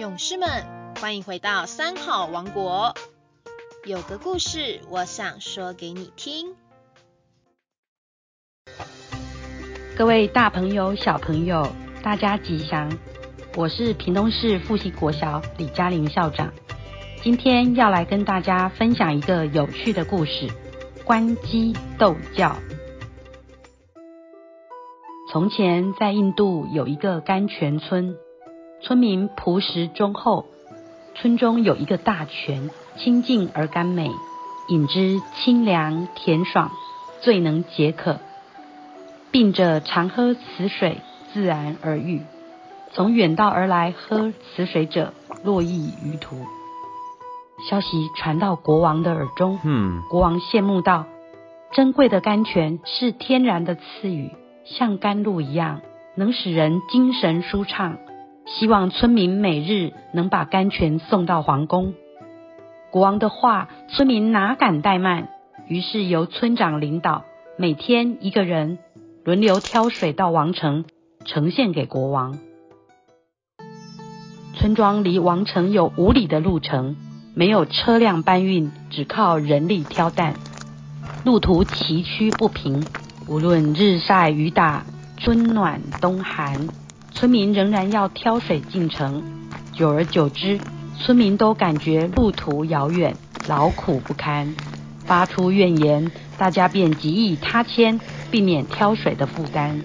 [0.00, 0.48] 勇士们，
[0.98, 2.94] 欢迎回到三好王国。
[3.84, 6.54] 有个故事，我想说给你听。
[9.98, 11.70] 各位大朋友、小朋友，
[12.02, 12.90] 大家吉祥！
[13.54, 16.50] 我是屏东市复兴国小李嘉玲校长，
[17.22, 20.48] 今天要来跟大家分享一个有趣的故事——
[21.04, 22.56] 关鸡斗叫。
[25.30, 28.16] 从前，在印度有一个甘泉村。
[28.82, 30.46] 村民朴实忠厚，
[31.14, 34.10] 村中有一个大泉，清净而甘美，
[34.68, 36.70] 饮之清凉甜爽，
[37.20, 38.18] 最能解渴。
[39.30, 42.22] 病者常喝此水，自然而愈。
[42.92, 45.12] 从远道而来喝此水者，
[45.44, 46.36] 络绎于途。
[47.68, 51.04] 消息传到国王的耳中，嗯，国王羡慕道
[51.70, 54.30] ：“珍贵的甘泉是天然的赐予，
[54.64, 55.82] 像甘露一样，
[56.16, 57.98] 能使人精神舒畅。”
[58.58, 61.94] 希望村民每日能把甘泉送到皇宫。
[62.90, 65.28] 国王的话，村民哪敢怠慢？
[65.68, 67.24] 于是由村长领导，
[67.56, 68.78] 每天一个人
[69.24, 70.84] 轮流挑水到王城，
[71.24, 72.38] 呈现给国王。
[74.56, 76.96] 村庄离王城有五里的路程，
[77.34, 80.34] 没有车辆搬运，只靠人力挑担。
[81.24, 82.84] 路途崎岖不平，
[83.28, 84.84] 无论日晒雨打，
[85.18, 86.66] 春暖冬寒。
[87.20, 89.22] 村民仍然要挑水进城，
[89.74, 90.58] 久而久之，
[90.98, 93.14] 村民都感觉路途遥远，
[93.46, 94.54] 劳苦不堪，
[95.04, 96.10] 发出怨言。
[96.38, 99.82] 大家便急以他迁，避免挑水的负担。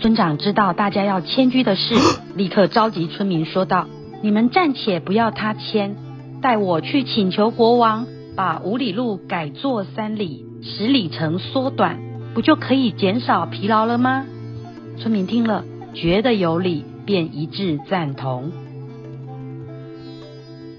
[0.00, 1.94] 村长知道大家要迁居的事，
[2.34, 3.86] 立刻召集村民说道
[4.24, 5.96] ：“你们暂且不要他迁，
[6.40, 11.98] 待我去请求国王，把五里路改作三里，十里程缩短，
[12.32, 14.24] 不就可以减少疲劳了吗？”
[14.96, 15.62] 村民听了。
[16.00, 18.52] 觉得有理，便一致赞同。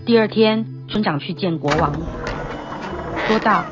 [0.05, 1.91] 第二天，村长去见国王，
[3.27, 3.65] 说道：“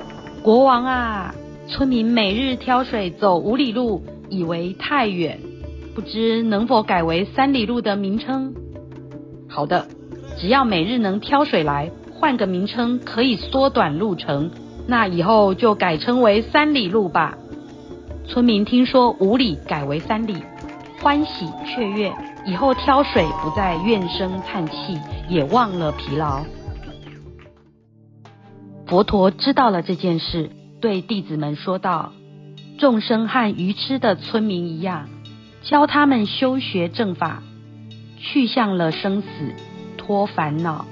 [0.43, 1.33] 国王啊，
[1.69, 5.39] 村民每日挑水走五里路，以为太远，
[5.95, 8.53] 不知能否改为三里路的名称
[9.47, 9.87] ？”“好的，
[10.37, 14.52] 只要每日能挑水来，换个名称可以缩短路程，
[14.86, 17.37] 那以后就改称为三里路吧。”
[18.27, 20.36] 村民听说五里改为三里。
[21.07, 22.13] 欢喜雀跃，
[22.45, 26.43] 以后挑水不再怨声叹气，也忘了疲劳。
[28.87, 30.51] 佛陀知道了这件事，
[30.81, 32.11] 对弟子们说道
[32.77, 35.07] ：“众生和愚痴的村民一样，
[35.63, 37.41] 教他们修学正法，
[38.17, 39.27] 去向了生死，
[39.95, 40.85] 脱烦恼，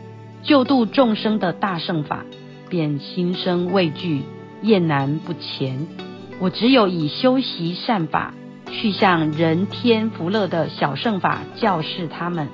[0.44, 2.24] 救度众生的大圣法，
[2.70, 4.22] 便心生畏惧，
[4.62, 5.86] 厌难不前。
[6.40, 8.34] 我只有以修习善法。”
[8.82, 12.50] 去向人天福乐的小圣法教示他们，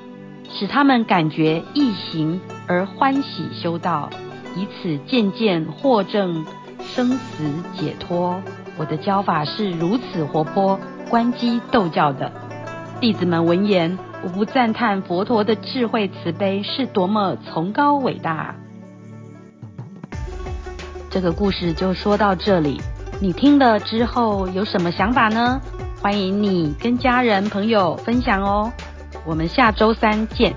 [0.53, 4.09] 使他们感觉易行而欢喜修道，
[4.55, 6.45] 以此渐渐获证
[6.79, 7.43] 生死
[7.75, 8.39] 解脱。
[8.77, 12.31] 我的教法是如此活泼，观机斗教的
[12.99, 18.55] 弟子们闻言，无不赞叹佛陀的智慧慈悲是多么崇高伟大。
[21.09, 22.79] 这个故事就说到这里，
[23.19, 25.59] 你听了之后有什么想法呢？
[26.01, 28.73] 欢迎你跟家人朋友分享哦，
[29.23, 30.51] 我们下周三见。